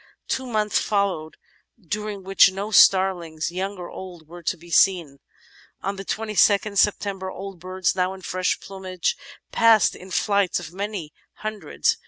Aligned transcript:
Two 0.27 0.47
months 0.47 0.79
followed 0.79 1.37
during 1.79 2.23
which 2.23 2.51
no 2.51 2.71
star 2.71 3.13
liiigs, 3.13 3.51
young 3.51 3.77
or 3.77 3.87
old, 3.91 4.27
were 4.27 4.41
to 4.41 4.57
be 4.57 4.71
seen. 4.71 5.19
On 5.83 5.95
the 5.95 6.03
22nd 6.03 6.75
September 6.79 7.29
old 7.29 7.59
birds, 7.59 7.95
now 7.95 8.15
in 8.15 8.21
fresh 8.23 8.59
plumage, 8.59 9.15
passed 9.51 9.95
in 9.95 10.09
flights 10.09 10.59
of 10.59 10.73
many 10.73 11.13
himdreds. 11.43 11.97